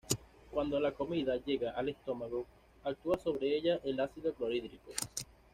Cuando 0.49 0.79
la 0.79 0.93
comida 0.93 1.35
llega 1.45 1.73
al 1.73 1.89
estómago, 1.89 2.47
actúa 2.83 3.19
sobre 3.19 3.55
ella 3.55 3.79
el 3.83 3.99
ácido 3.99 4.33
clorhídrico. 4.33 4.93